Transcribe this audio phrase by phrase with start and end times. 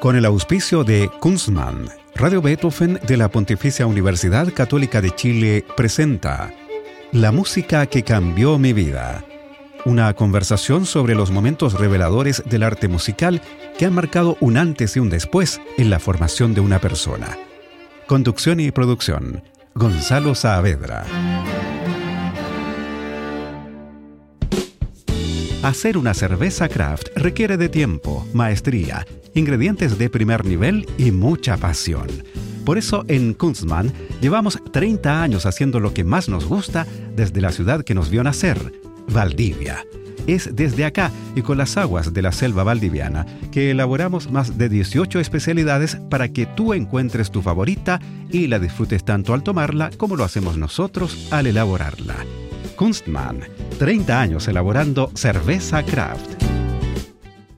[0.00, 6.52] Con el auspicio de Kunstmann, Radio Beethoven de la Pontificia Universidad Católica de Chile presenta
[7.12, 9.24] La música que cambió mi vida.
[9.84, 13.40] Una conversación sobre los momentos reveladores del arte musical
[13.78, 17.36] que han marcado un antes y un después en la formación de una persona.
[18.06, 19.42] Conducción y producción,
[19.74, 21.04] Gonzalo Saavedra.
[25.62, 32.06] Hacer una cerveza craft requiere de tiempo, maestría, ingredientes de primer nivel y mucha pasión.
[32.64, 36.86] Por eso en Kunstmann llevamos 30 años haciendo lo que más nos gusta
[37.16, 38.58] desde la ciudad que nos vio nacer,
[39.08, 39.84] Valdivia.
[40.26, 44.68] Es desde acá y con las aguas de la selva valdiviana que elaboramos más de
[44.68, 48.00] 18 especialidades para que tú encuentres tu favorita
[48.30, 52.16] y la disfrutes tanto al tomarla como lo hacemos nosotros al elaborarla.
[52.76, 53.40] Kunstmann,
[53.78, 56.44] 30 años elaborando cerveza craft.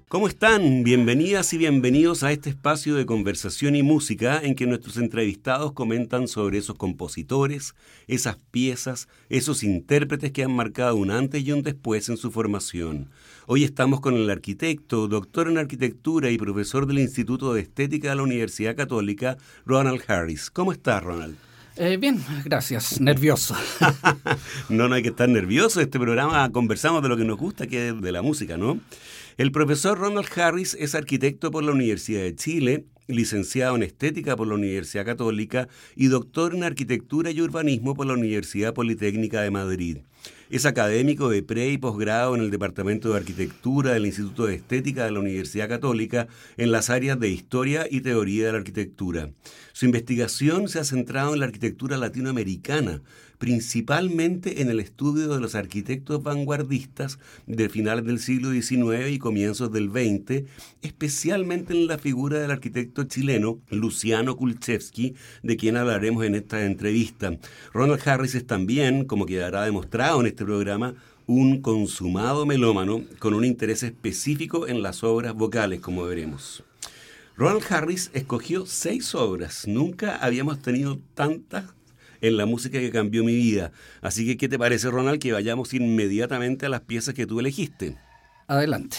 [0.09, 0.85] ¿Cómo están?
[0.85, 6.29] Bienvenidas y bienvenidos a este espacio de conversación y música en que nuestros entrevistados comentan
[6.29, 7.75] sobre esos compositores,
[8.07, 13.11] esas piezas, esos intérpretes que han marcado un antes y un después en su formación.
[13.47, 18.17] Hoy estamos con el arquitecto, doctor en arquitectura y profesor del Instituto de Estética de
[18.17, 20.51] la Universidad Católica, Ronald Harris.
[20.51, 21.48] ¿Cómo estás, Ronald?
[21.81, 23.01] Eh, bien, gracias.
[23.01, 23.55] Nervioso.
[24.69, 25.81] no, no hay que estar nervioso.
[25.81, 28.81] Este programa conversamos de lo que nos gusta, que es de la música, ¿no?
[29.37, 34.47] El profesor Ronald Harris es arquitecto por la Universidad de Chile, licenciado en estética por
[34.47, 39.99] la Universidad Católica y doctor en arquitectura y urbanismo por la Universidad Politécnica de Madrid.
[40.51, 45.05] Es académico de pre y posgrado en el Departamento de Arquitectura del Instituto de Estética
[45.05, 49.31] de la Universidad Católica en las áreas de Historia y Teoría de la Arquitectura.
[49.73, 53.03] Su investigación se ha centrado en la arquitectura latinoamericana,
[53.39, 59.71] principalmente en el estudio de los arquitectos vanguardistas de finales del siglo XIX y comienzos
[59.71, 60.45] del XX,
[60.83, 67.39] especialmente en la figura del arquitecto chileno Luciano Kulczewski, de quien hablaremos en esta entrevista.
[67.73, 70.95] Ronald Harris es también, como quedará demostrado en este programa,
[71.27, 76.65] un consumado melómano con un interés específico en las obras vocales, como veremos.
[77.37, 79.69] Ronald Harris escogió seis obras.
[79.69, 81.67] Nunca habíamos tenido tantas
[82.21, 83.71] en la música que cambió mi vida.
[84.01, 87.97] Así que, ¿qué te parece, Ronald, que vayamos inmediatamente a las piezas que tú elegiste?
[88.49, 88.97] Adelante.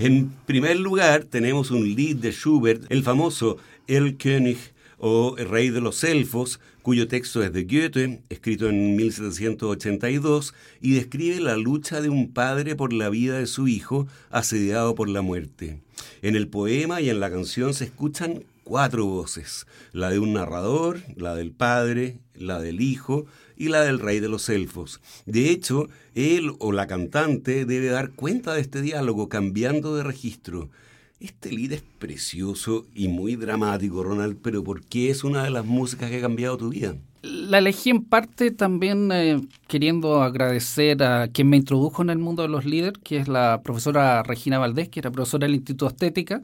[0.00, 4.58] En primer lugar, tenemos un lead de Schubert, el famoso El König
[4.98, 10.94] o El Rey de los Elfos, cuyo texto es de Goethe, escrito en 1782, y
[10.94, 15.22] describe la lucha de un padre por la vida de su hijo, asediado por la
[15.22, 15.80] muerte.
[16.20, 21.00] En el poema y en la canción se escuchan cuatro voces, la de un narrador,
[21.14, 23.26] la del padre, la del hijo
[23.58, 25.00] y la del rey de los elfos.
[25.26, 30.70] De hecho, él o la cantante debe dar cuenta de este diálogo cambiando de registro.
[31.20, 35.64] Este lead es precioso y muy dramático, Ronald, pero ¿por qué es una de las
[35.64, 36.94] músicas que ha cambiado tu vida?
[37.22, 42.42] La elegí en parte también eh, queriendo agradecer a quien me introdujo en el mundo
[42.42, 46.42] de los líderes, que es la profesora Regina Valdés, que era profesora del Instituto Estética,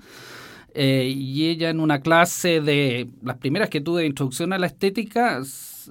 [0.74, 4.66] eh, y ella en una clase de las primeras que tuve de introducción a la
[4.66, 5.40] estética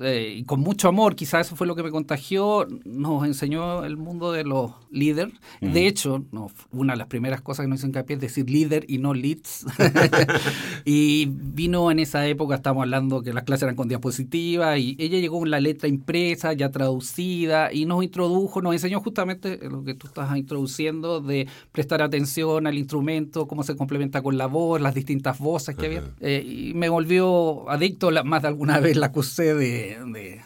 [0.02, 3.98] eh, y con mucho amor, quizás eso fue lo que me contagió, nos enseñó el
[3.98, 5.34] mundo de los líderes.
[5.62, 8.86] De hecho, no, una de las primeras cosas que nos hizo hincapié es decir líder
[8.88, 9.66] y no leads.
[10.86, 15.20] y vino en esa época, estamos hablando que las clases eran con diapositivas, y ella
[15.20, 19.94] llegó con la letra impresa, ya traducida, y nos introdujo, nos enseñó justamente lo que
[19.94, 24.96] tú estás introduciendo, de prestar atención al instrumento, cómo se complementa con la voz, las
[24.96, 26.04] distintas voces que había.
[26.20, 29.83] Eh, y me volvió adicto, más de alguna vez la acusé de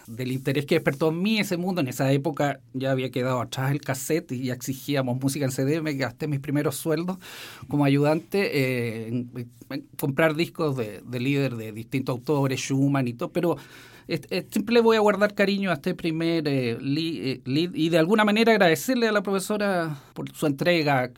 [0.07, 1.81] del interés que despertó en mí ese mundo.
[1.81, 5.81] En esa época ya había quedado atrás el cassette y ya exigíamos música en CD.
[5.81, 7.17] Me gasté mis primeros sueldos
[7.67, 9.25] como ayudante eh,
[9.99, 13.57] comprar discos de, líder de distintos autores, Schumann y todo, pero
[14.49, 18.51] siempre voy a guardar cariño a este primer eh, lead, eh, y de alguna manera
[18.51, 21.11] agradecerle a la profesora por su entrega.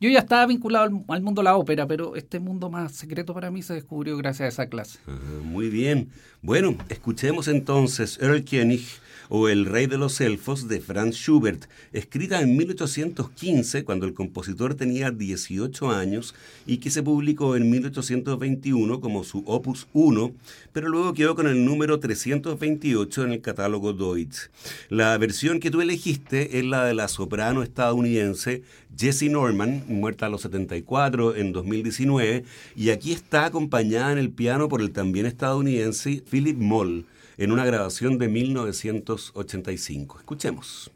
[0.00, 3.50] Yo ya estaba vinculado al, mundo de la ópera, pero este mundo más secreto para
[3.50, 4.98] mí se descubrió gracias a esa clase.
[5.44, 6.10] muy bien.
[6.40, 8.84] Bueno, escuchemos entonces Earl Koenig
[9.34, 11.64] o El Rey de los Elfos de Franz Schubert,
[11.94, 16.34] escrita en 1815 cuando el compositor tenía 18 años
[16.66, 20.32] y que se publicó en 1821 como su opus 1,
[20.74, 24.50] pero luego quedó con el número 328 en el catálogo Deutsch.
[24.90, 28.64] La versión que tú elegiste es la de la soprano estadounidense
[28.94, 32.44] Jessie Norman, muerta a los 74 en 2019,
[32.76, 37.06] y aquí está acompañada en el piano por el también estadounidense Philip Moll
[37.36, 40.18] en una grabación de 1985.
[40.18, 40.90] Escuchemos.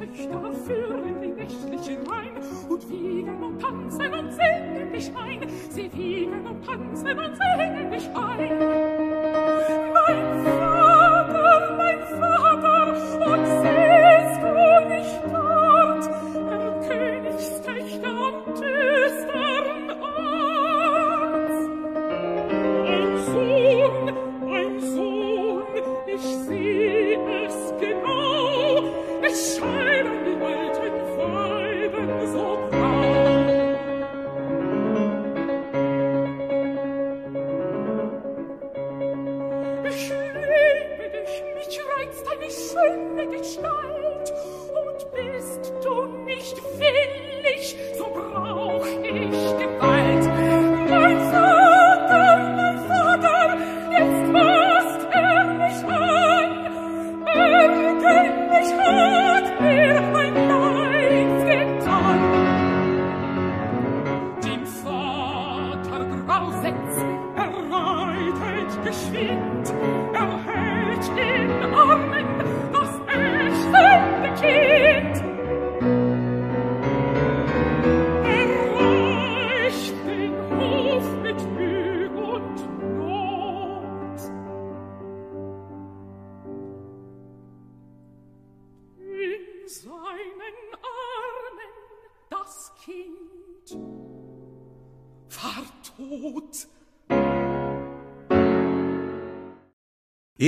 [0.00, 2.32] Töchter führen den nächtlichen Wein
[2.70, 5.48] und wiegen und tanzen und singen dich ein.
[5.68, 9.09] Sie wiegen und tanzen und singen dich ein.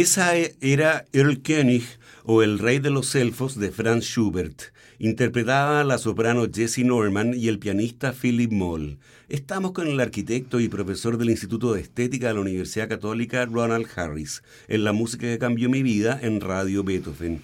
[0.03, 1.85] Esa era Earl König
[2.25, 4.61] o El Rey de los Elfos de Franz Schubert.
[4.99, 8.99] Interpretaba la soprano Jessie Norman y el pianista Philip Moll.
[9.29, 13.87] Estamos con el arquitecto y profesor del Instituto de Estética de la Universidad Católica Ronald
[13.95, 17.41] Harris, en la música que cambió mi vida en Radio Beethoven.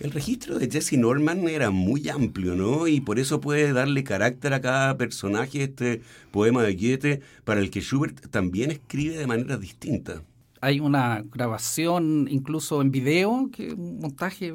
[0.00, 2.88] El registro de Jesse Norman era muy amplio, ¿no?
[2.88, 6.00] Y por eso puede darle carácter a cada personaje este
[6.32, 10.24] poema de Goethe, para el que Schubert también escribe de manera distinta
[10.60, 14.52] hay una grabación incluso en video, que un montaje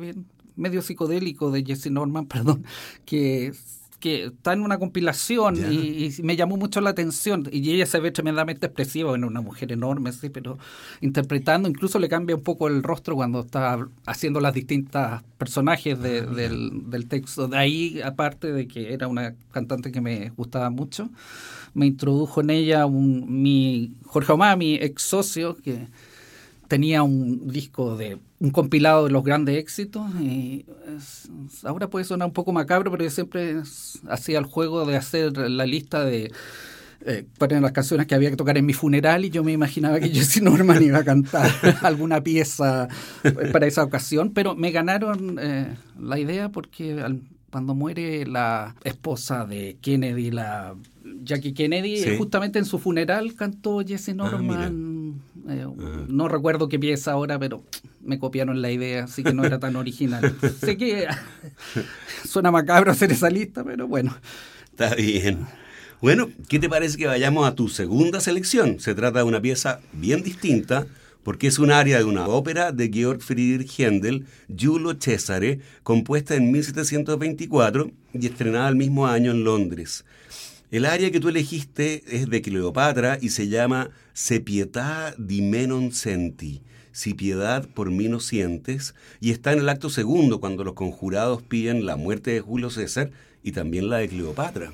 [0.55, 2.63] medio psicodélico de Jesse Norman, perdón,
[3.05, 3.53] que
[4.05, 7.50] que está en una compilación y, me llamó mucho la atención.
[7.51, 10.59] Y ella se ve tremendamente expresiva, en una mujer enorme, sí, pero
[11.01, 16.01] interpretando, incluso le cambia un poco el rostro cuando está haciendo las distintas personajes ah,
[16.03, 17.47] del, del, texto.
[17.47, 21.09] De ahí, aparte de que era una cantante que me gustaba mucho,
[21.75, 25.88] me introdujo en ella un, mi Jorge Omar, mi ex socio, que
[26.67, 30.65] tenía un disco de un compilado de los grandes éxitos y
[31.63, 33.62] ahora puede sonar un poco macabro pero yo siempre
[34.10, 36.32] hacía el juego de hacer la lista de
[37.05, 40.10] eh, las canciones que había que tocar en mi funeral y yo me imaginaba que
[40.10, 41.51] Jesse Norman iba a cantar
[41.84, 42.88] alguna pieza
[43.51, 47.00] para esa ocasión pero me ganaron eh, la idea porque
[47.55, 50.75] cuando muere la esposa de Kennedy la
[51.24, 52.17] Jackie Kennedy, Sí.
[52.17, 55.21] justamente en su funeral cantó Jesse Norman.
[55.47, 55.65] eh,
[56.09, 57.63] no recuerdo qué pieza ahora, pero
[58.03, 60.35] me copiaron la idea, así que no era tan original.
[60.59, 61.07] sé que
[62.27, 64.13] suena macabro hacer esa lista, pero bueno.
[64.71, 65.47] Está bien.
[66.01, 68.81] Bueno, ¿qué te parece que vayamos a tu segunda selección?
[68.81, 70.88] Se trata de una pieza bien distinta
[71.25, 76.51] porque es un área de una ópera de Georg Friedrich Händel, Giulio Cesare, compuesta en
[76.51, 80.05] 1724 y estrenada el mismo año en Londres.
[80.70, 85.65] El área que tú elegiste es de Cleopatra y se llama Se pietà di me
[85.65, 90.63] non senti, si piedad por mí no sientes, y está en el acto segundo cuando
[90.63, 93.10] los conjurados piden la muerte de Julio César
[93.41, 94.72] y también la de Cleopatra.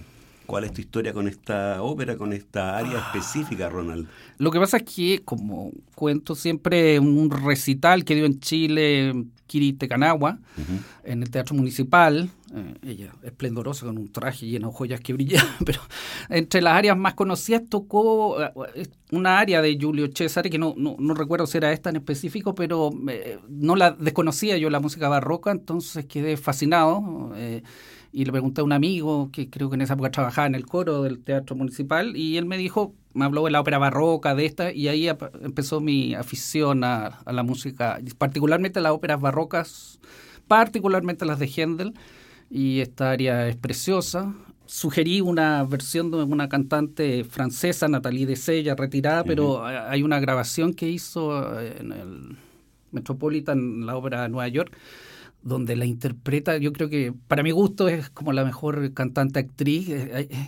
[0.52, 4.10] ¿Cuál es tu historia con esta ópera, con esta área específica, Ronald?
[4.38, 9.14] Lo que pasa es que, como cuento siempre, un recital que dio en Chile
[9.48, 10.40] Kiri Tecanagua,
[11.06, 15.56] en el Teatro Municipal, eh, ella esplendorosa con un traje lleno de joyas que brillaban,
[15.66, 15.80] pero
[16.28, 20.98] entre las áreas más conocidas tocó eh, una área de Julio César, que no, no,
[21.00, 25.08] no recuerdo si era esta en específico, pero eh, no la desconocía yo la música
[25.08, 27.32] barroca, entonces quedé fascinado.
[27.38, 27.64] Eh,
[28.12, 30.66] y le pregunté a un amigo que creo que en esa época trabajaba en el
[30.66, 34.46] coro del Teatro Municipal y él me dijo, me habló de la ópera barroca, de
[34.46, 35.08] esta, y ahí
[35.42, 40.00] empezó mi afición a, a la música, particularmente a las óperas barrocas,
[40.48, 41.94] particularmente las de Händel,
[42.50, 44.34] y esta área es preciosa.
[44.66, 49.28] Sugerí una versión de una cantante francesa, Nathalie Dessay, retirada, uh -huh.
[49.28, 52.38] pero hay una grabación que hizo en el
[52.92, 54.78] Metropolitan, la ópera de Nueva York,
[55.44, 59.90] donde la interpreta, yo creo que para mi gusto es como la mejor cantante actriz.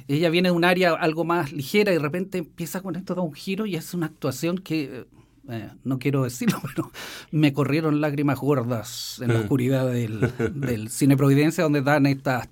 [0.08, 3.22] Ella viene de un área algo más ligera y de repente empieza con esto, da
[3.22, 5.06] un giro y hace una actuación que,
[5.50, 6.92] eh, no quiero decirlo, pero
[7.32, 12.50] me corrieron lágrimas gordas en la oscuridad del, del Cine Providencia, donde dan estas,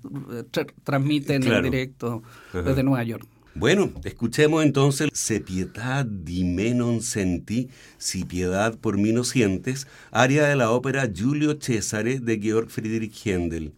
[0.50, 1.58] tra transmiten claro.
[1.58, 2.22] en directo
[2.52, 3.26] desde Nueva York.
[3.54, 7.68] Bueno, escuchemos entonces Se pietà di me non senti,
[7.98, 13.26] si piedad por mí no sientes, área de la ópera Giulio Cesare de Georg Friedrich
[13.26, 13.74] Händel.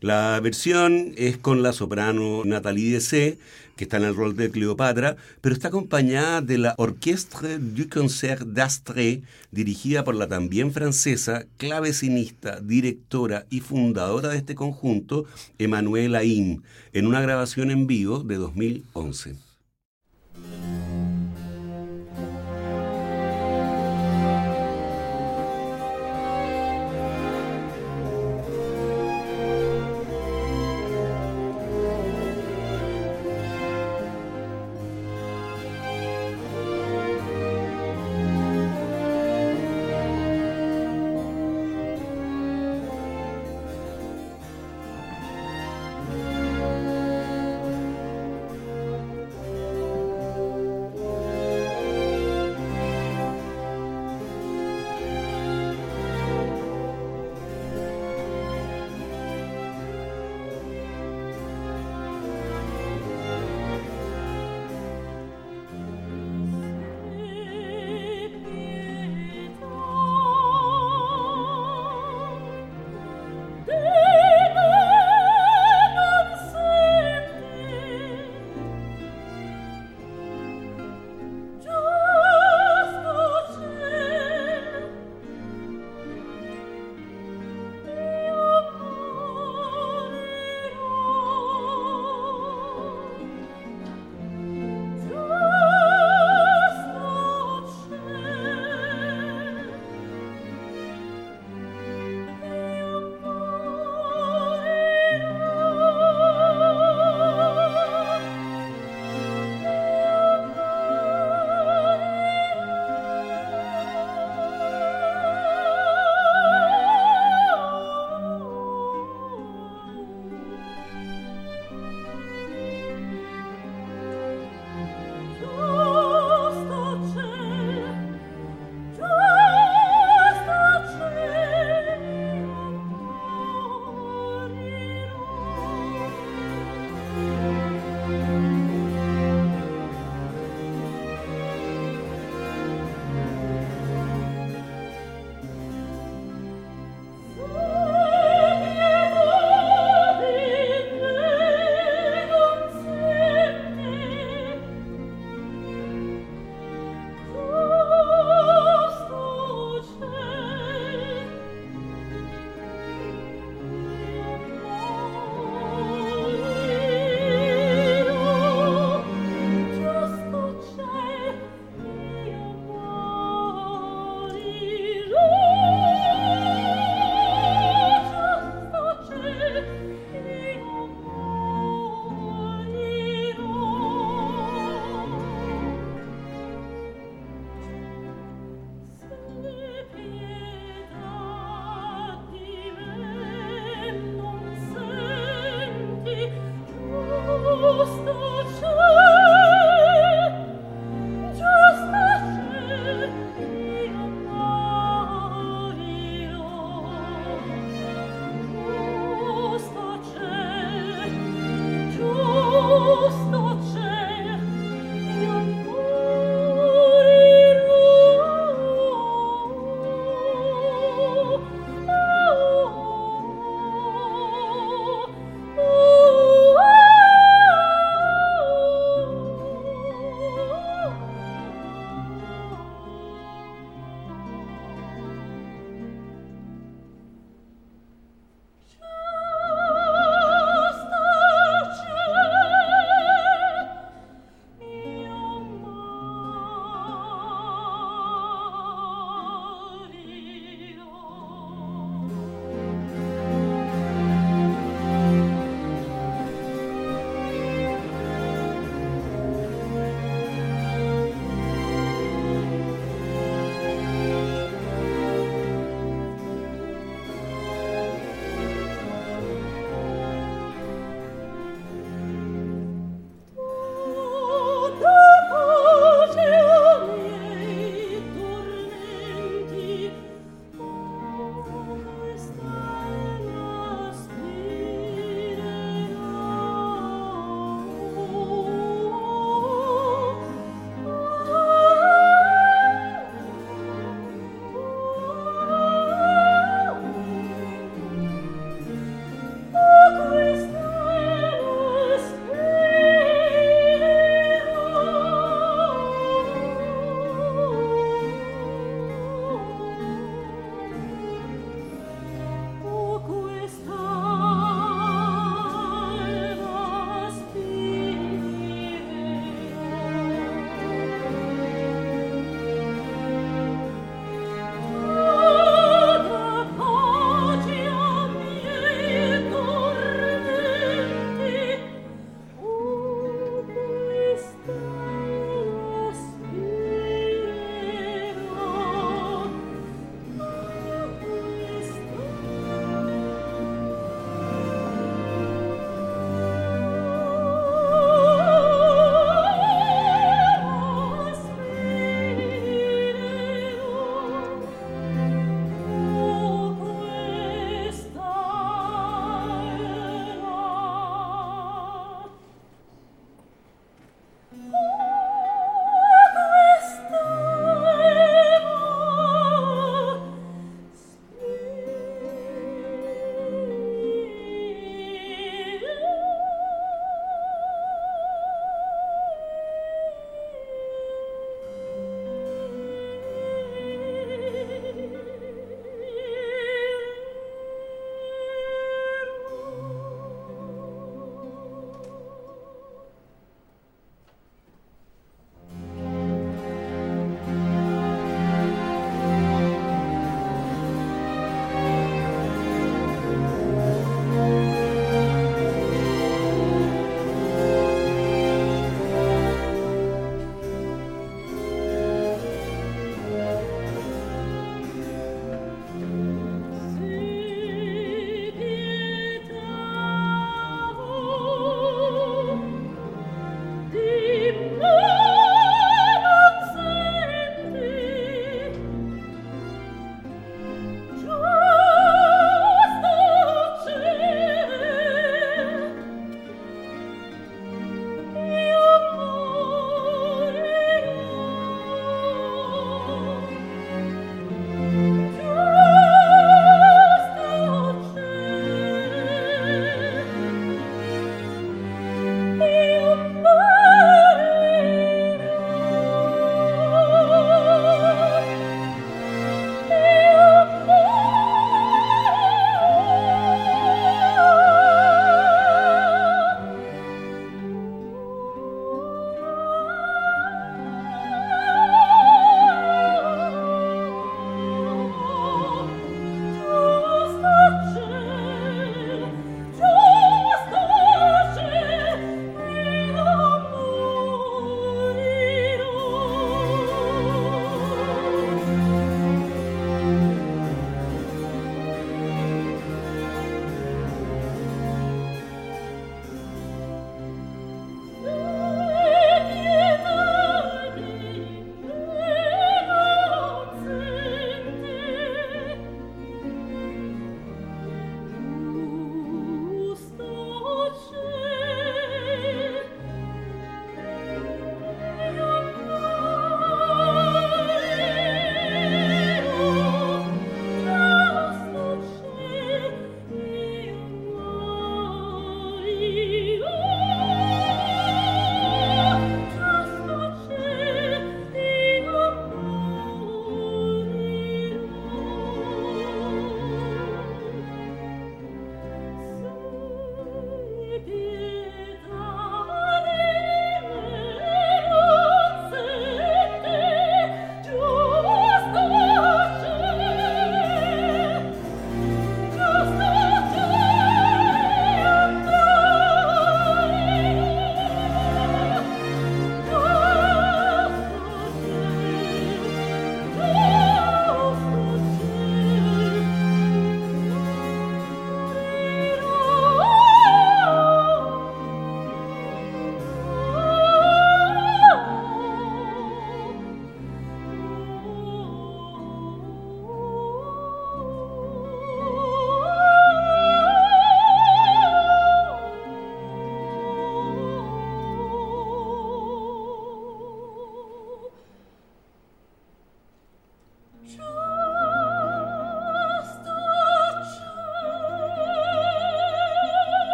[0.00, 3.36] La versión es con la soprano Nathalie Dessay,
[3.76, 8.46] que está en el rol de Cleopatra, pero está acompañada de la Orchestre du Concert
[8.46, 15.26] d'Astre, dirigida por la también francesa, clavecinista, directora y fundadora de este conjunto,
[15.58, 16.62] Emmanuel Aim,
[16.94, 19.49] en una grabación en vivo de 2011.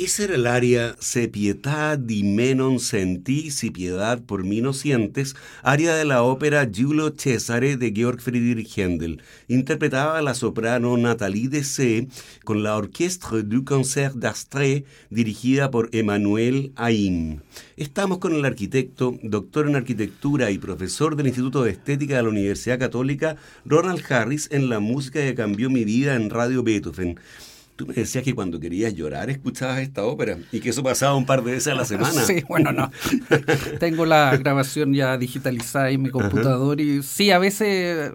[0.00, 4.72] Ese era el área Se pietà di me non sentì, si piedad por mí no
[4.72, 5.34] sientes,
[5.64, 9.20] área de la ópera Giulio Cesare de Georg Friedrich Händel.
[9.48, 12.06] Interpretaba la soprano Nathalie Dessé
[12.44, 17.42] con la Orchestre du Concert d'Astre dirigida por Emmanuel Ain.
[17.76, 22.28] Estamos con el arquitecto, doctor en arquitectura y profesor del Instituto de Estética de la
[22.28, 23.34] Universidad Católica,
[23.64, 27.18] Ronald Harris, en la música que cambió mi vida en Radio Beethoven.
[27.78, 31.24] Tú me decías que cuando querías llorar escuchabas esta ópera y que eso pasaba un
[31.24, 32.22] par de veces a la semana.
[32.26, 32.90] Sí, bueno, no.
[33.78, 38.10] Tengo la grabación ya digitalizada en mi computador y sí, a veces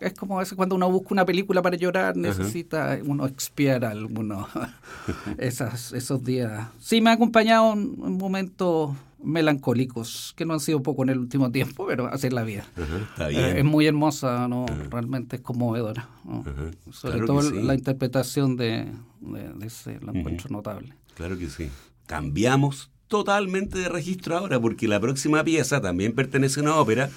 [0.00, 4.48] es como a veces cuando uno busca una película para llorar, necesita uno expiar algunos
[5.38, 6.66] esos días.
[6.80, 11.18] Sí, me ha acompañado en un momento melancólicos, que no han sido poco en el
[11.18, 12.64] último tiempo, pero así es la vida.
[13.18, 14.66] Eh, es muy hermosa, ¿no?
[14.90, 16.08] realmente es conmovedora.
[16.90, 18.90] Sobre todo la interpretación de,
[19.62, 20.94] ese la encuentro notable.
[21.14, 21.68] Claro que sí.
[22.06, 27.10] Cambiamos totalmente de registro ahora, porque la próxima pieza también pertenece a una ópera,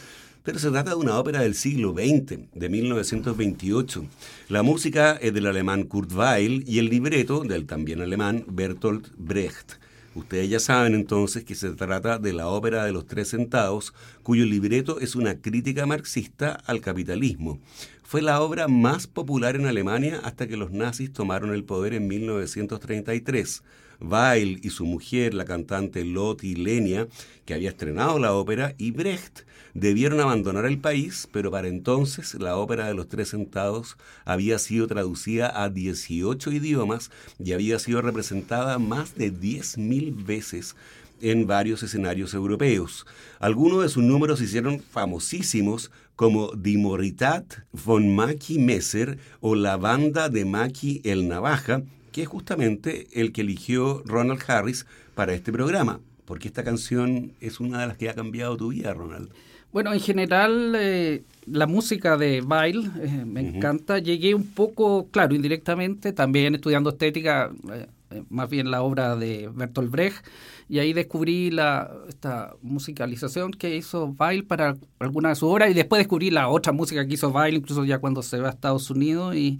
[0.43, 4.05] pero se trata de una ópera del siglo XX, de 1928.
[4.49, 9.82] La música es del alemán Kurt Weill y el libreto del también alemán Bertolt Brecht.
[10.15, 14.45] Ustedes ya saben entonces que se trata de la ópera de los tres centavos, cuyo
[14.45, 17.59] libreto es una crítica marxista al capitalismo.
[18.03, 22.07] Fue la obra más popular en Alemania hasta que los nazis tomaron el poder en
[22.07, 23.63] 1933.
[23.99, 27.07] Weil y su mujer, la cantante Lotti Lenia,
[27.45, 29.41] que había estrenado la ópera, y Brecht
[29.73, 34.87] debieron abandonar el país, pero para entonces la ópera de los tres centavos había sido
[34.87, 37.11] traducida a 18 idiomas
[37.43, 40.75] y había sido representada más de 10.000 veces
[41.21, 43.05] en varios escenarios europeos.
[43.39, 49.77] Algunos de sus números se hicieron famosísimos como Die Moritat von Maki Messer o La
[49.77, 55.51] Banda de Maki el Navaja, que es justamente el que eligió Ronald Harris para este
[55.51, 59.29] programa, porque esta canción es una de las que ha cambiado tu vida, Ronald.
[59.73, 63.97] Bueno, en general eh, la música de Weil eh, me encanta.
[63.97, 67.87] Llegué un poco, claro, indirectamente, también estudiando estética, eh,
[68.29, 70.23] más bien la obra de Bertolt Brecht,
[70.69, 75.73] y ahí descubrí la, esta musicalización que hizo Weil para alguna de sus obras, y
[75.73, 78.91] después descubrí la otra música que hizo Weil, incluso ya cuando se va a Estados
[78.91, 79.59] Unidos, y,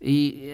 [0.00, 0.52] y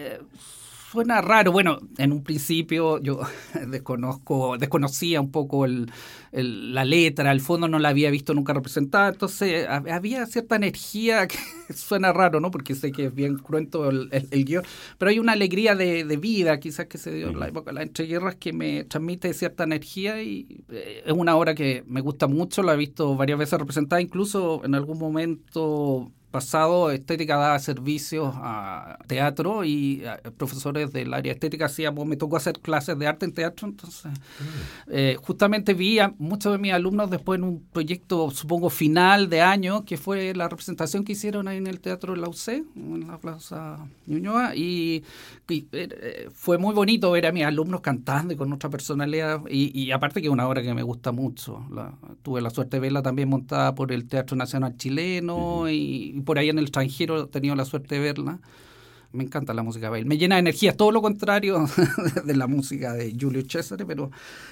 [0.95, 1.51] suena raro.
[1.51, 3.19] Bueno, en un principio yo
[3.67, 5.91] desconozco, desconocía un poco el,
[6.31, 11.37] la letra, el fondo no la había visto nunca representada, entonces había cierta energía que
[11.73, 12.49] suena raro, ¿no?
[12.49, 14.63] Porque sé que es bien cruento el, el, guion,
[14.97, 17.83] pero hay una alegría de, vida quizás que se dio en la época de las
[17.83, 22.63] entreguerras que me transmite cierta energía y eh, es una obra que me gusta mucho,
[22.63, 28.99] la he visto varias veces representada, incluso en algún momento pasado estética daba servicios a
[29.07, 30.03] teatro y
[30.37, 31.67] profesores del área estética.
[31.67, 34.91] Hacíamos, me tocó hacer clases de arte en teatro, entonces mm.
[34.91, 39.39] eh, justamente vi a muchos de mis alumnos después en un proyecto, supongo, final de
[39.39, 43.07] año, que fue la representación que hicieron ahí en el Teatro de la UC, en
[43.07, 45.05] la Plaza Ñuñoa, y,
[45.49, 50.19] eh, fue muy bonito ver a mis alumnos cantando y con otra personalidad, y, aparte
[50.19, 51.65] que es una obra que me gusta mucho,
[52.23, 56.49] tuve la suerte de verla también montada por el Teatro Nacional Chileno y por ahí
[56.49, 58.39] en el extranjero he tenido la suerte de verla.
[59.11, 61.65] Me encanta la música de Me llena de energía, todo lo contrario
[62.25, 64.11] de la música de Julio César, pero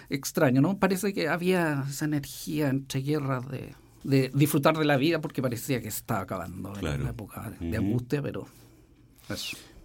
[0.09, 0.77] extraño, ¿no?
[0.77, 5.81] Parece que había esa energía entre guerras de, de disfrutar de la vida porque parecía
[5.81, 8.47] que estaba acabando en la época de, angustia, pero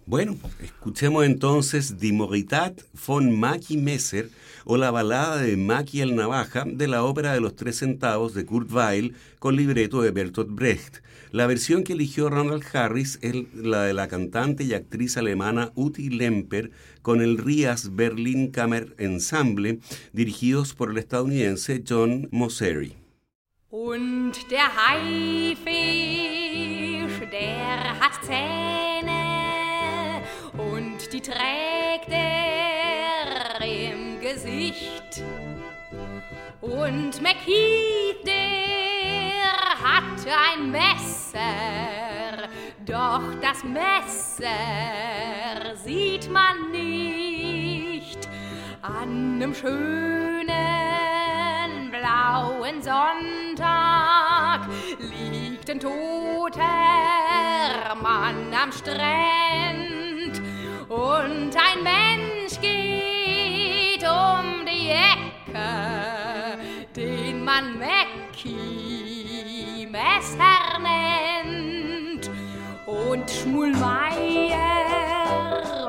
[0.09, 4.31] Bueno, escuchemos entonces Die Moritat von Maki Messer
[4.65, 8.43] o la balada de Maki el Navaja de la ópera de los tres centavos de
[8.43, 11.03] Kurt Weill con libreto de Bertolt Brecht.
[11.29, 16.09] La versión que eligió Ronald Harris es la de la cantante y actriz alemana Uti
[16.09, 16.71] Lemper
[17.03, 19.77] con el Rias Berlin Kammer Ensemble,
[20.11, 22.95] dirigidos por el estadounidense John Mosseri.
[23.69, 24.33] Und
[31.11, 35.23] die trägt er im Gesicht.
[36.61, 42.47] Und McKeith, der hat ein Messer,
[42.85, 48.29] doch das Messer sieht man nicht.
[48.81, 50.47] An einem schönen
[51.91, 54.67] blauen Sonntag
[54.99, 56.63] liegt ein toter
[58.01, 60.08] Mann am Strand
[60.89, 66.57] und ein Mensch geht um die Ecke,
[66.95, 69.07] den man Mackie
[69.89, 72.29] Messer nennt.
[72.85, 74.57] Und Schmulmeier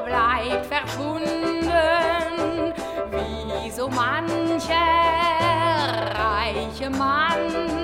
[0.04, 1.50] bleibt verschwunden
[3.80, 4.74] so mancher
[6.14, 7.79] reiche Mann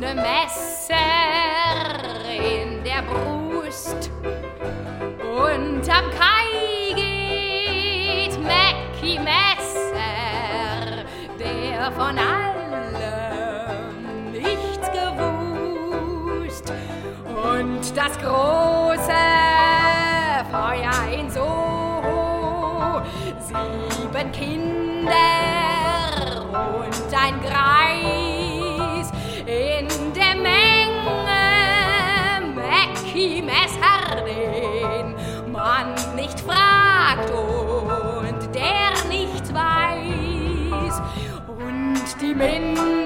[0.00, 0.96] nem Messer
[2.26, 4.10] in der Brust.
[5.20, 11.04] Und am Kai geht Mackie Messer,
[11.38, 12.92] der von allem
[14.32, 16.72] nichts gewusst.
[17.44, 18.59] Und das große
[42.40, 42.99] Und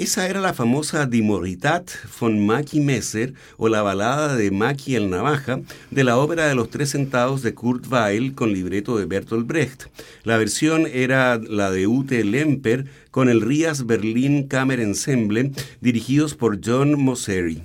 [0.00, 5.10] Esa era la famosa Die Moritat von Mackie Messer o la balada de Mackie el
[5.10, 5.60] Navaja
[5.90, 9.88] de la ópera de los tres centavos de Kurt Weill con libreto de Bertolt Brecht.
[10.24, 15.50] La versión era la de Ute Lemper con el Rias Berlin Kammer Ensemble
[15.82, 17.62] dirigidos por John Mosseri.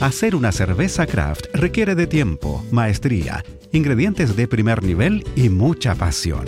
[0.00, 6.46] Hacer una cerveza craft requiere de tiempo, maestría, ingredientes de primer nivel y mucha pasión.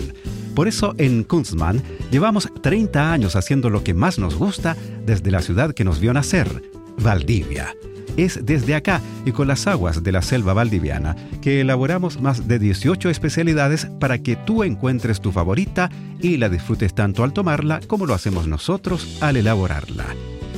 [0.55, 5.43] Por eso en Kunstmann llevamos 30 años haciendo lo que más nos gusta desde la
[5.43, 6.63] ciudad que nos vio nacer,
[6.99, 7.75] Valdivia.
[8.17, 12.59] Es desde acá y con las aguas de la selva valdiviana que elaboramos más de
[12.59, 18.07] 18 especialidades para que tú encuentres tu favorita y la disfrutes tanto al tomarla como
[18.07, 20.07] lo hacemos nosotros al elaborarla.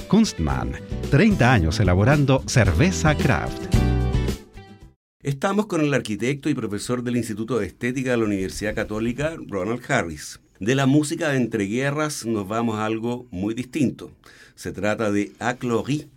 [0.09, 0.73] Kunstmann,
[1.11, 3.82] 30 años elaborando cerveza craft.
[5.23, 9.81] Estamos con el arquitecto y profesor del Instituto de Estética de la Universidad Católica, Ronald
[9.89, 10.41] Harris.
[10.59, 14.11] De la música de entreguerras nos vamos a algo muy distinto.
[14.57, 16.09] Se trata de Aclorie,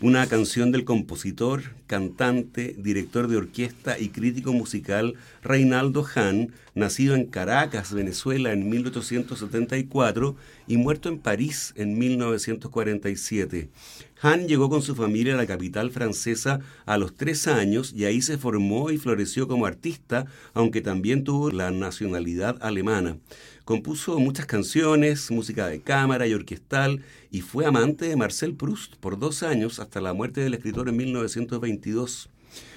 [0.00, 7.26] una canción del compositor, cantante, director de orquesta y crítico musical Reinaldo Hahn, nacido en
[7.26, 13.68] Caracas, Venezuela en 1874 y muerto en París en 1947.
[14.20, 18.22] Hahn llegó con su familia a la capital francesa a los tres años y ahí
[18.22, 23.18] se formó y floreció como artista, aunque también tuvo la nacionalidad alemana.
[23.64, 27.00] Compuso muchas canciones, música de cámara y orquestal,
[27.30, 30.98] y fue amante de Marcel Proust por dos años hasta la muerte del escritor en
[30.98, 32.28] 1922.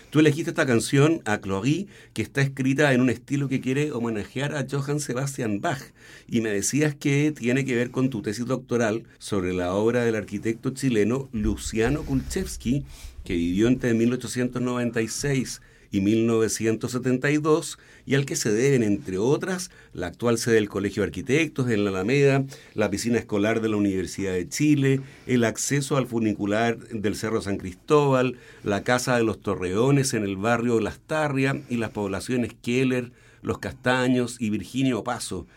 [0.10, 4.56] Tú elegiste esta canción, A Clorie, que está escrita en un estilo que quiere homenajear
[4.56, 5.82] a Johann Sebastian Bach,
[6.26, 10.16] y me decías que tiene que ver con tu tesis doctoral sobre la obra del
[10.16, 12.86] arquitecto chileno Luciano Kulczewski,
[13.26, 15.60] que vivió entre 1896
[15.92, 21.08] y 1972 y al que se deben, entre otras, la actual sede del Colegio de
[21.08, 26.08] Arquitectos en la Alameda, la piscina escolar de la Universidad de Chile, el acceso al
[26.08, 31.62] funicular del Cerro San Cristóbal, la Casa de los Torreones en el barrio Las Tarria
[31.70, 35.48] y las poblaciones Keller, Los Castaños y Virginio Paso.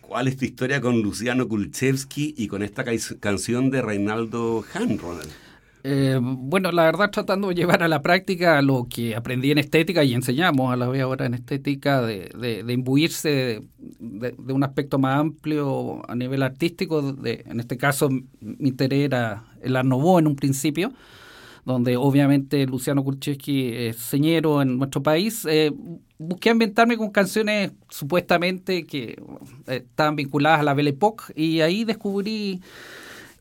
[0.00, 2.84] ¿Cuál es tu historia con Luciano Kulczewski y con esta
[3.18, 5.45] canción de Reinaldo Hahn, Ronald?
[5.88, 10.02] Eh, bueno, la verdad tratando de llevar a la práctica lo que aprendí en estética
[10.02, 13.62] y enseñamos a la vez ahora en estética, de, de, de imbuirse
[14.00, 17.14] de, de, un aspecto más amplio a nivel artístico.
[17.24, 20.92] En este caso mi interés era el Art Nouveau en un principio,
[21.64, 25.46] donde obviamente Luciano Kulczewski es señero en nuestro país.
[25.48, 25.70] Eh,
[26.18, 29.22] busqué ambientarme con canciones supuestamente que
[29.68, 32.60] eh, estaban vinculadas a la Belle Époque y ahí descubrí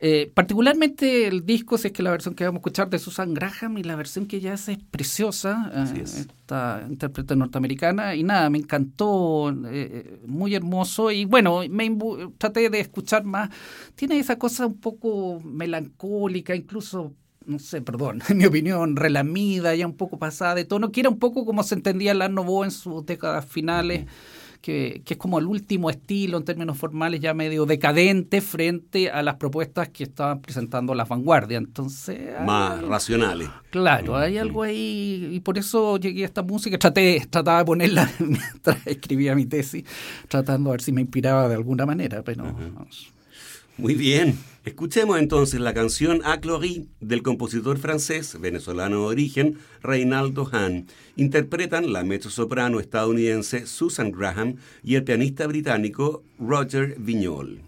[0.02, 3.34] Eh, particularmente el disco, si es que la versión que vamos a escuchar de Susan
[3.34, 8.50] Graham y la versión que ella hace es preciosa, eh, esta intérprete norteamericana, y nada,
[8.50, 11.98] me encantó, eh, eh, muy hermoso, y bueno, me
[12.38, 13.50] traté de escuchar más,
[13.96, 17.14] tiene esa cosa un poco melancólica, incluso
[17.46, 21.10] no sé, perdón, en mi opinión, relamida, ya un poco pasada de tono, que era
[21.10, 24.06] un poco como se entendía la Nouveau en sus décadas finales,
[24.66, 29.22] que, que es como el último estilo en términos formales, ya medio decadente frente a
[29.22, 31.62] las propuestas que estaban presentando las vanguardias.
[31.62, 33.48] Entonces, Más racionales.
[33.70, 36.80] Claro, hay algo ahí y por eso llegué a esta música.
[36.80, 39.84] Traté, trataba de ponerla mientras escribía mi tesis,
[40.28, 42.58] tratando a ver si me inspiraba de alguna manera, pero
[43.78, 44.36] Muy bien.
[44.66, 50.88] Escuchemos entonces la canción A Clory del compositor francés venezolano de origen Reinaldo Hahn.
[51.16, 57.62] Interpretan la mezzosoprano estadounidense Susan Graham y el pianista británico Roger Vignol.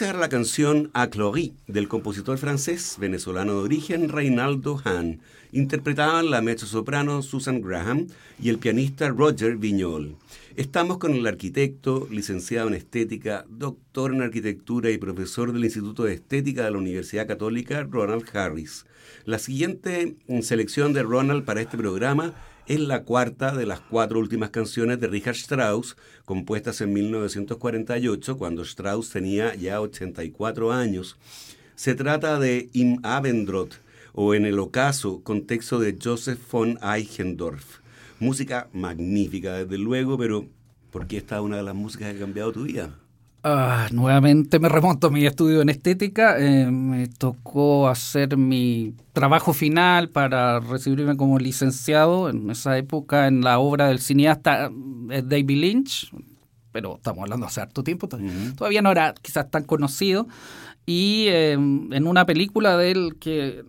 [0.00, 5.20] Era la canción A Clory del compositor francés venezolano de origen Reinaldo Hahn.
[5.52, 8.08] Interpretaban la mezzosoprano Susan Graham
[8.42, 10.16] y el pianista Roger Vignol.
[10.56, 16.14] Estamos con el arquitecto, licenciado en estética, doctor en arquitectura y profesor del Instituto de
[16.14, 18.86] Estética de la Universidad Católica, Ronald Harris.
[19.24, 22.34] La siguiente mm, selección de Ronald para este programa
[22.66, 28.62] es la cuarta de las cuatro últimas canciones de Richard Strauss, compuestas en 1948, cuando
[28.62, 31.16] Strauss tenía ya 84 años.
[31.74, 33.80] Se trata de Im Abendrot,
[34.16, 37.80] o En el ocaso, con texto de Joseph von Eichendorff.
[38.20, 40.46] Música magnífica, desde luego, pero
[40.92, 42.96] ¿por qué esta es una de las músicas que ha cambiado tu vida?
[43.46, 46.38] Ah, nuevamente me remonto a mi estudio en estética.
[46.38, 53.42] eh, me tocó hacer mi trabajo final para recibirme como licenciado en esa época en
[53.42, 54.70] la obra del cineasta
[55.10, 56.10] eh, David Lynch,
[56.72, 58.08] pero estamos hablando hace harto tiempo,
[58.56, 60.26] todavía no era quizás tan conocido.
[60.86, 63.62] Y eh, en una película de él que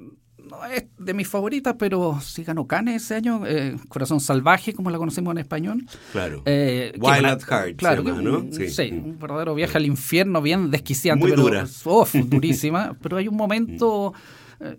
[0.49, 4.89] no es de mis favoritas, pero sí ganó Cannes ese año, eh, Corazón Salvaje, como
[4.89, 5.85] la conocemos en español.
[6.11, 6.41] Claro.
[6.45, 8.45] Eh, Wild at Heart, claro, se llama, ¿no?
[8.51, 8.89] Sí, Sí.
[8.91, 11.21] un verdadero viaje al infierno, bien desquiciante.
[11.23, 11.65] Muy pero, dura.
[11.85, 12.95] uf, durísima.
[13.01, 14.13] pero hay un momento,
[14.59, 14.77] eh,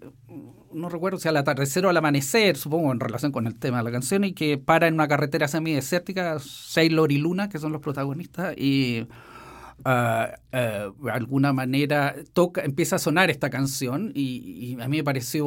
[0.73, 3.85] no recuerdo si al atardecer o al amanecer, supongo en relación con el tema de
[3.85, 7.81] la canción, y que para en una carretera semidesértica, Sailor y Luna, que son los
[7.81, 9.07] protagonistas, y
[9.85, 15.05] eh, de alguna manera toca, empieza a sonar esta canción y, y a mí me
[15.05, 15.47] pareció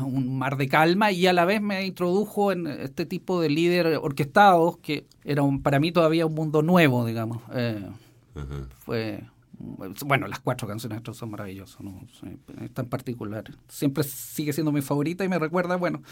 [0.00, 3.86] un mar de calma y a la vez me introdujo en este tipo de líder
[4.02, 7.38] orquestados que era un- para mí todavía un mundo nuevo, digamos.
[7.54, 7.86] Eh,
[8.84, 9.20] fue
[10.04, 12.04] bueno, las cuatro canciones de estos son maravillosas, ¿no?
[12.20, 12.26] Sí,
[12.62, 13.44] esta en particular.
[13.68, 16.02] Siempre sigue siendo mi favorita y me recuerda, bueno,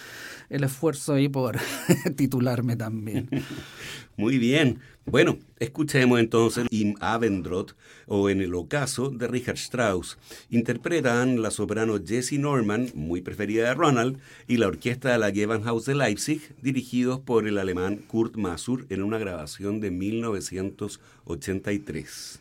[0.48, 1.58] el esfuerzo ahí por
[2.16, 3.28] titularme también.
[4.16, 4.78] Muy bien.
[5.06, 7.74] Bueno, escuchemos entonces Im Abendrot
[8.06, 10.16] o En el ocaso de Richard Strauss.
[10.50, 15.86] Interpretan la soprano Jessie Norman, muy preferida de Ronald, y la orquesta de la Gewandhaus
[15.86, 22.40] de Leipzig, dirigidos por el alemán Kurt Masur en una grabación de 1983.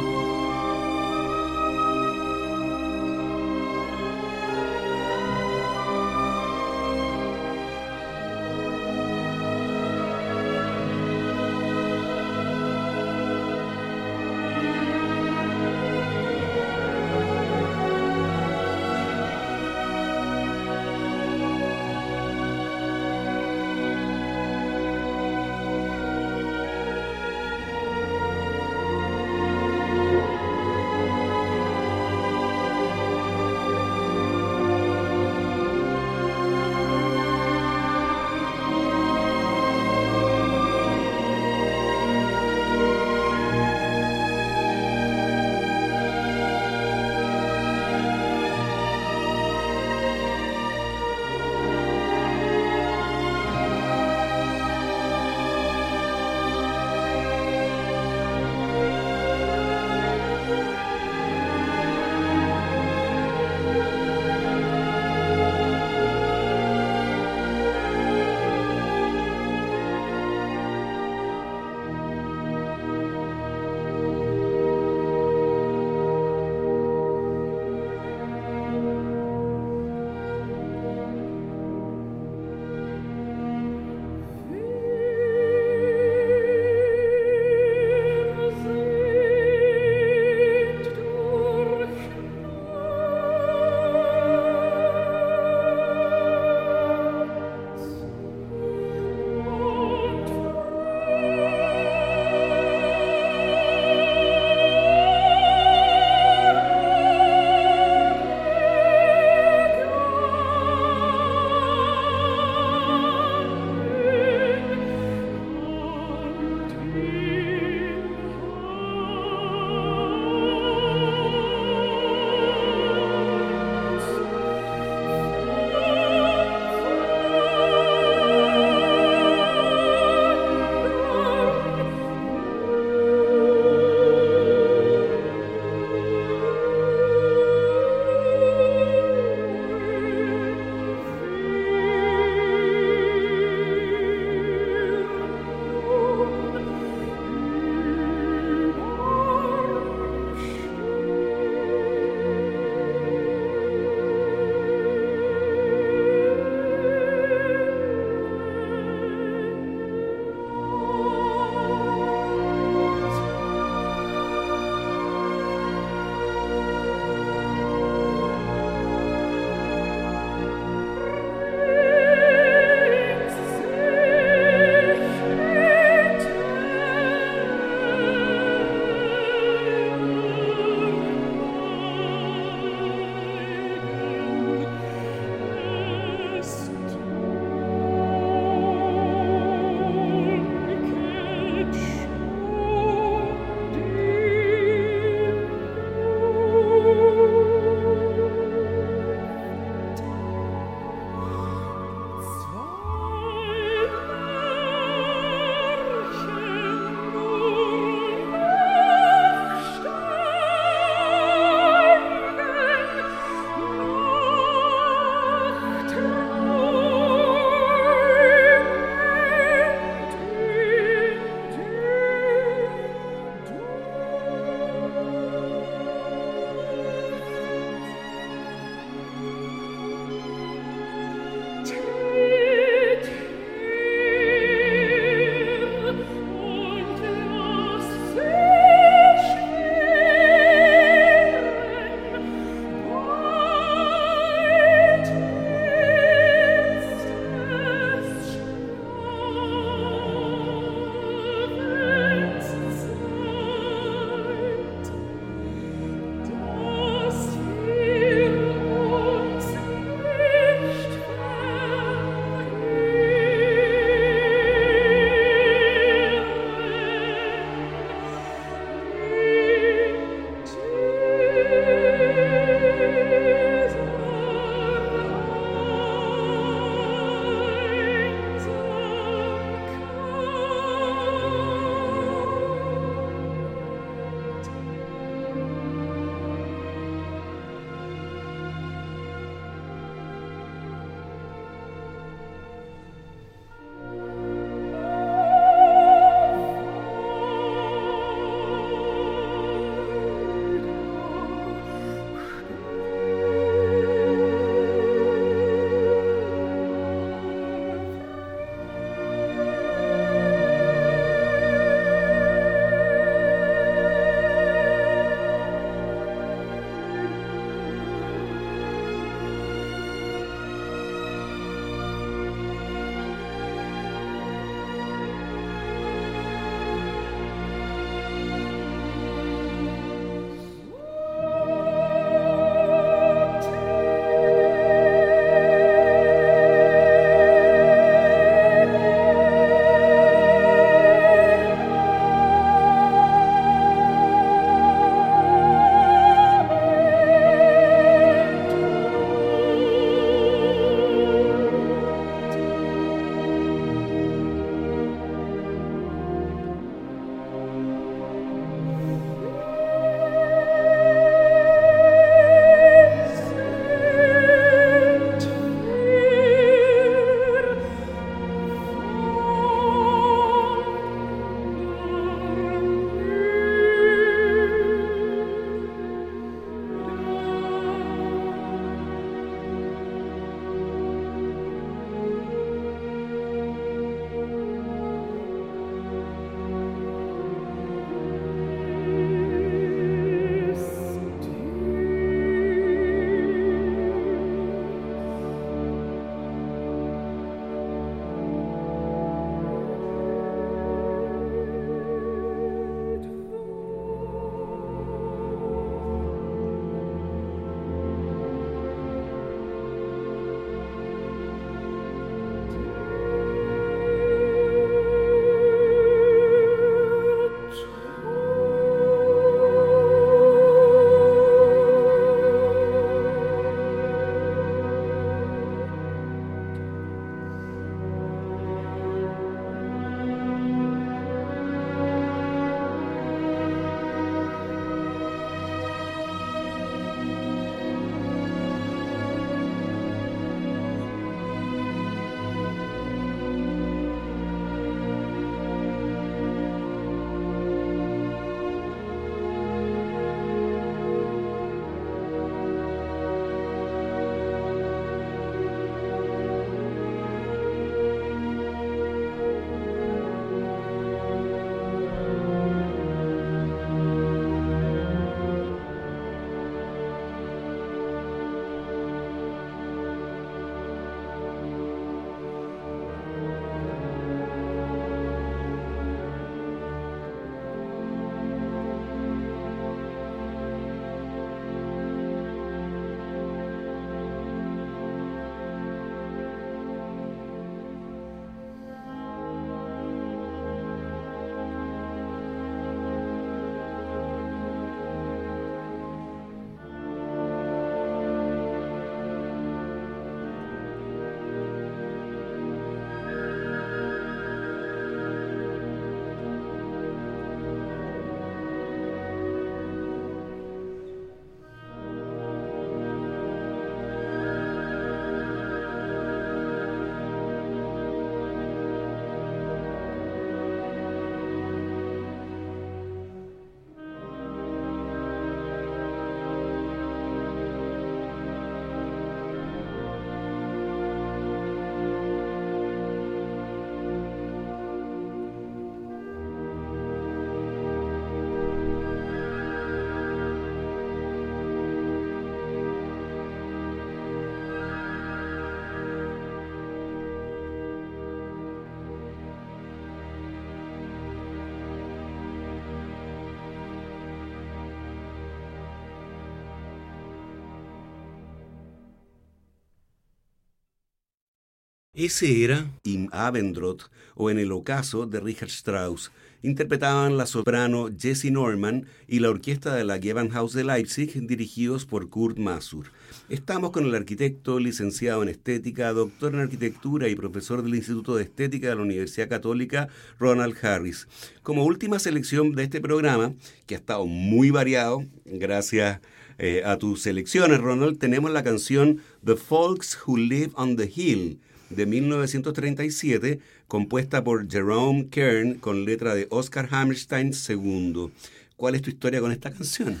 [561.98, 566.12] Ese era Im Abendrot o En el ocaso de Richard Strauss.
[566.42, 572.08] Interpretaban la soprano Jessie Norman y la orquesta de la Gewandhaus de Leipzig, dirigidos por
[572.08, 572.92] Kurt Masur.
[573.28, 578.22] Estamos con el arquitecto, licenciado en estética, doctor en arquitectura y profesor del Instituto de
[578.22, 579.88] Estética de la Universidad Católica,
[580.20, 581.08] Ronald Harris.
[581.42, 583.34] Como última selección de este programa,
[583.66, 585.98] que ha estado muy variado, gracias
[586.38, 591.40] eh, a tus selecciones, Ronald, tenemos la canción The Folks Who Live on the Hill
[591.70, 598.10] de 1937, compuesta por Jerome Kern con letra de Oscar Hammerstein II.
[598.56, 600.00] ¿Cuál es tu historia con esta canción?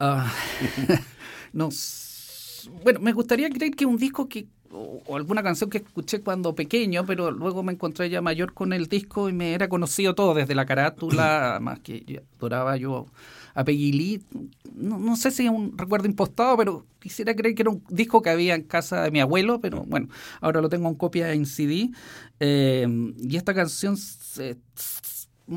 [0.00, 0.32] Ah,
[1.52, 1.70] no,
[2.84, 7.06] bueno, me gustaría creer que un disco que o, alguna canción que escuché cuando pequeño,
[7.06, 10.54] pero luego me encontré ya mayor con el disco y me era conocido todo, desde
[10.54, 13.06] la carátula, más que adoraba yo
[13.56, 14.22] a Peggy.
[14.74, 18.30] No, sé si es un recuerdo impostado, pero quisiera creer que era un disco que
[18.30, 20.08] había en casa de mi abuelo, pero bueno,
[20.42, 21.90] ahora lo tengo en copia en CD.
[22.38, 22.86] Eh,
[23.18, 23.96] y esta canción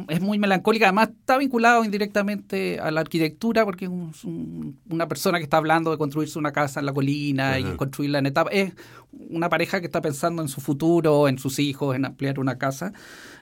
[0.07, 3.91] es muy melancólica, además está vinculado indirectamente a la arquitectura, porque es
[4.23, 8.27] una persona que está hablando de construirse una casa en la colina y construirla en
[8.27, 8.49] etapa.
[8.51, 8.73] Es
[9.11, 12.93] una pareja que está pensando en su futuro, en sus hijos, en ampliar una casa.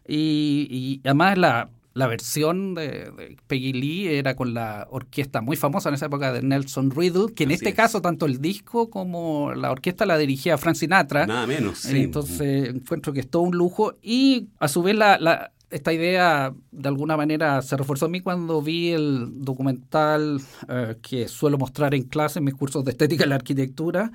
[0.08, 5.90] Y, y además la, la versión de, Peggy Lee era con la orquesta muy famosa
[5.90, 9.72] en esa época de Nelson Riddle, que en este caso tanto el disco como la
[9.72, 11.26] orquesta la dirigía Frank Sinatra.
[11.26, 12.04] Nada menos, sí.
[12.04, 16.88] Entonces encuentro que es todo un lujo y a su vez la, esta idea de
[16.88, 22.04] alguna manera se reforzó a mí cuando vi el documental eh, que suelo mostrar en
[22.04, 24.12] clase en mis cursos de estética y la arquitectura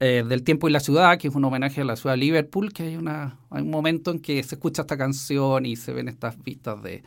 [0.00, 2.72] eh, del tiempo y la ciudad, que es un homenaje a la ciudad de Liverpool,
[2.72, 6.08] que hay, una, hay un momento en que se escucha esta canción y se ven
[6.08, 7.02] estas vistas de,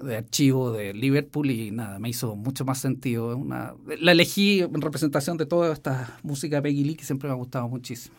[0.00, 3.36] de archivo de Liverpool y nada, me hizo mucho más sentido.
[3.36, 7.36] Una, la elegí en representación de toda esta música Peggy Lee que siempre me ha
[7.36, 8.14] gustado muchísimo.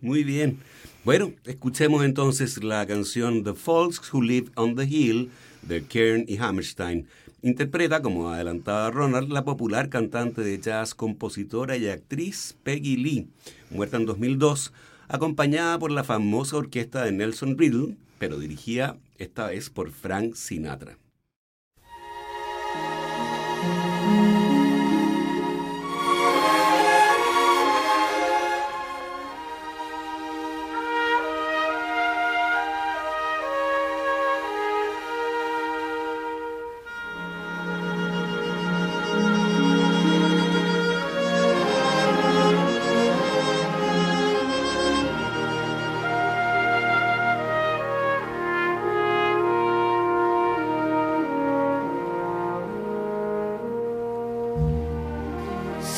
[0.00, 0.58] Muy bien.
[1.04, 5.30] Bueno, escuchemos entonces la canción The Folks Who Live on the Hill
[5.62, 7.06] de Kern y Hammerstein.
[7.42, 13.28] Interpreta, como adelantaba Ronald, la popular cantante de jazz, compositora y actriz Peggy Lee,
[13.70, 14.72] muerta en 2002,
[15.08, 20.98] acompañada por la famosa orquesta de Nelson Riddle, pero dirigida esta vez por Frank Sinatra.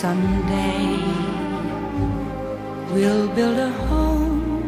[0.01, 0.97] Someday
[2.93, 4.63] we'll build a home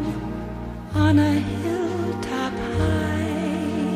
[0.93, 3.95] on a hilltop high.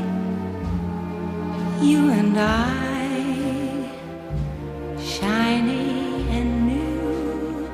[1.82, 3.90] You and I,
[4.98, 7.68] shiny and new,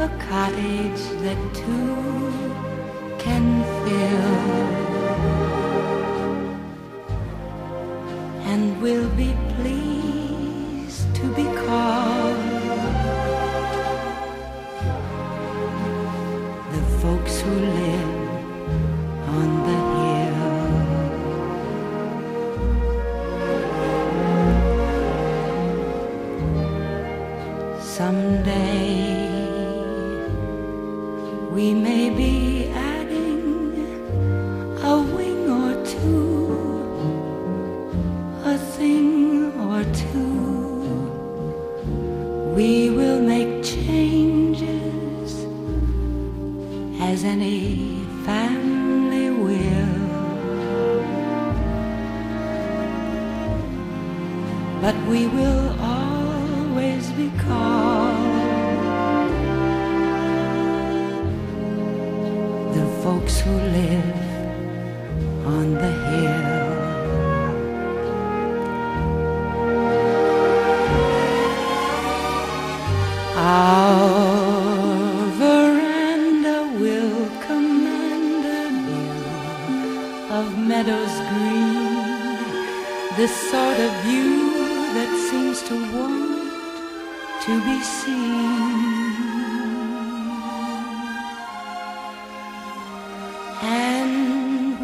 [0.00, 2.54] a cottage that two
[3.20, 3.44] can
[3.84, 4.33] fill.
[85.34, 86.52] seems to want
[87.44, 89.14] to be seen.
[93.62, 94.14] And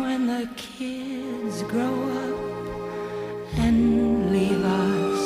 [0.01, 2.39] when the kids grow up
[3.65, 3.79] and
[4.33, 5.23] leave us,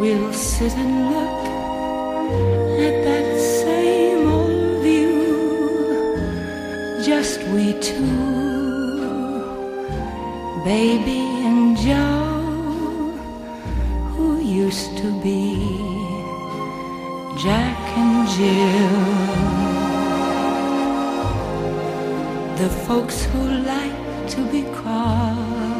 [0.00, 1.38] we'll sit and look
[2.88, 3.28] at that
[3.62, 5.18] same old view,
[7.04, 8.08] just we two,
[10.64, 11.23] baby.
[15.04, 15.68] To be
[17.36, 19.00] Jack and Jill.
[22.60, 23.42] The folks who
[23.72, 23.98] like
[24.34, 25.74] to be called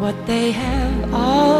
[0.00, 1.55] what they have always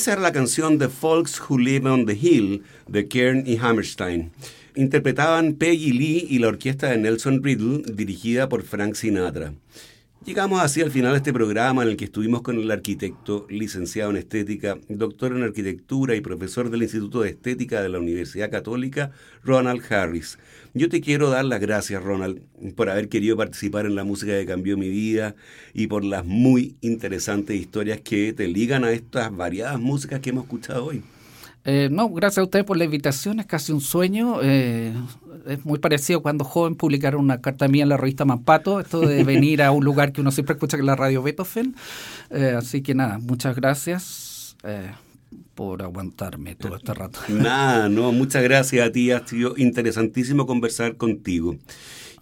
[0.00, 4.30] Esa era la canción The Folks Who Live on the Hill de Kern y Hammerstein.
[4.74, 9.52] Interpretaban Peggy Lee y la orquesta de Nelson Riddle, dirigida por Frank Sinatra.
[10.30, 14.12] Llegamos así al final de este programa en el que estuvimos con el arquitecto, licenciado
[14.12, 19.10] en estética, doctor en arquitectura y profesor del Instituto de Estética de la Universidad Católica,
[19.42, 20.38] Ronald Harris.
[20.72, 22.42] Yo te quiero dar las gracias, Ronald,
[22.76, 25.34] por haber querido participar en la música que cambió mi vida
[25.74, 30.44] y por las muy interesantes historias que te ligan a estas variadas músicas que hemos
[30.44, 31.02] escuchado hoy.
[31.64, 34.38] Eh, no, gracias a ustedes por la invitación, es casi un sueño.
[34.42, 34.92] Eh,
[35.46, 39.24] es muy parecido cuando joven publicaron una carta mía en la revista Mampato, esto de
[39.24, 41.74] venir a un lugar que uno siempre escucha que es la radio Beethoven.
[42.30, 44.92] Eh, así que nada, muchas gracias eh,
[45.54, 47.20] por aguantarme todo este rato.
[47.28, 51.56] Nada, no, muchas gracias a ti, ha sido interesantísimo conversar contigo.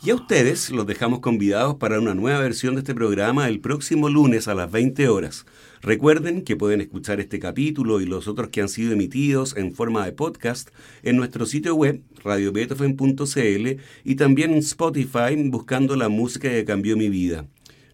[0.02, 4.08] Y a ustedes los dejamos convidados para una nueva versión de este programa el próximo
[4.08, 5.44] lunes a las 20 horas.
[5.82, 10.04] Recuerden que pueden escuchar este capítulo y los otros que han sido emitidos en forma
[10.04, 10.70] de podcast
[11.02, 17.08] en nuestro sitio web radiobeethoven.cl y también en Spotify buscando la música que cambió mi
[17.08, 17.46] vida.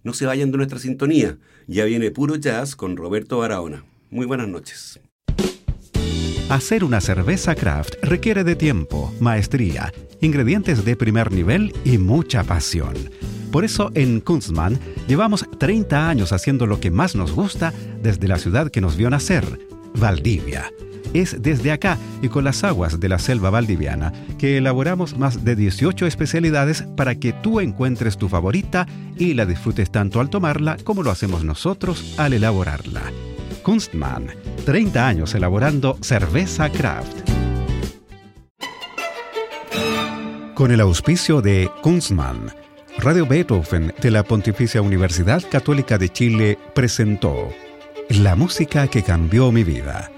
[0.02, 3.84] No se vayan de nuestra sintonía, ya viene puro jazz con Roberto Barahona.
[4.10, 5.00] Muy buenas noches.
[6.50, 12.94] Hacer una cerveza craft requiere de tiempo, maestría, ingredientes de primer nivel y mucha pasión.
[13.54, 18.38] Por eso en Kunstmann llevamos 30 años haciendo lo que más nos gusta desde la
[18.38, 19.44] ciudad que nos vio nacer,
[19.96, 20.72] Valdivia.
[21.12, 25.54] Es desde acá y con las aguas de la selva valdiviana que elaboramos más de
[25.54, 31.04] 18 especialidades para que tú encuentres tu favorita y la disfrutes tanto al tomarla como
[31.04, 33.02] lo hacemos nosotros al elaborarla.
[33.62, 34.30] Kunstmann,
[34.66, 37.30] 30 años elaborando cerveza craft.
[40.56, 42.63] Con el auspicio de Kunstmann,
[42.98, 47.50] Radio Beethoven de la Pontificia Universidad Católica de Chile presentó
[48.08, 50.10] La música que cambió mi vida.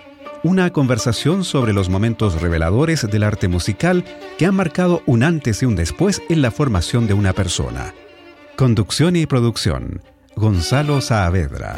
[0.43, 4.05] Una conversación sobre los momentos reveladores del arte musical
[4.39, 7.95] que han marcado un antes y un después en la formación de una persona.
[8.57, 10.03] Conducción y producción.
[10.37, 11.77] Gonzalo Saavedra.